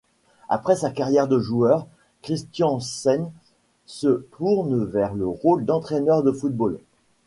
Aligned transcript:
Après 0.49 0.75
sa 0.75 0.89
carrière 0.89 1.27
de 1.27 1.37
joueur, 1.37 1.85
Christiansen 2.23 3.31
se 3.85 4.25
tourne 4.35 4.83
vers 4.83 5.13
le 5.13 5.27
rôle 5.27 5.63
d'entraîneur 5.63 6.23
de 6.23 6.31
football. 6.31 6.79